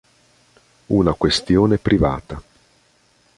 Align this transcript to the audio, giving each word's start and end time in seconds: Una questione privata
Una 0.87 1.13
questione 1.13 1.77
privata 1.77 2.41